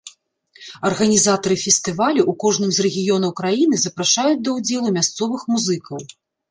Арганізатары 0.89 1.57
фестывалю 1.65 2.21
ў 2.31 2.41
кожным 2.45 2.71
з 2.79 2.89
рэгіёнаў 2.89 3.31
краіны 3.43 3.75
запрашаюць 3.87 4.43
да 4.45 4.49
ўдзелу 4.61 4.87
мясцовых 4.99 5.41
музыкаў. 5.55 5.97